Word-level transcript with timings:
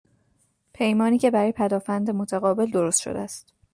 پیمانی 0.73 1.17
که 1.17 1.31
برای 1.31 1.51
پدآفند 1.51 2.09
متقابل 2.11 2.65
درست 2.65 3.01
شده 3.01 3.19
است 3.19 3.53